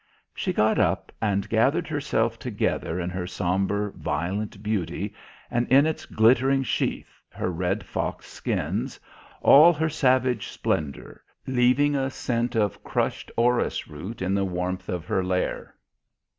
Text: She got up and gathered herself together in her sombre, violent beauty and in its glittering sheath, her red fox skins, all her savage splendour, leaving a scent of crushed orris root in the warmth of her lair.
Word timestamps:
She 0.33 0.51
got 0.51 0.79
up 0.79 1.11
and 1.21 1.47
gathered 1.47 1.87
herself 1.87 2.39
together 2.39 2.99
in 2.99 3.11
her 3.11 3.27
sombre, 3.27 3.91
violent 3.91 4.63
beauty 4.63 5.13
and 5.51 5.67
in 5.67 5.85
its 5.85 6.07
glittering 6.07 6.63
sheath, 6.63 7.21
her 7.29 7.51
red 7.51 7.83
fox 7.83 8.25
skins, 8.25 8.99
all 9.43 9.73
her 9.73 9.89
savage 9.89 10.47
splendour, 10.47 11.23
leaving 11.45 11.95
a 11.95 12.09
scent 12.09 12.55
of 12.55 12.83
crushed 12.83 13.31
orris 13.37 13.87
root 13.87 14.23
in 14.23 14.33
the 14.33 14.43
warmth 14.43 14.89
of 14.89 15.05
her 15.05 15.23
lair. 15.23 15.75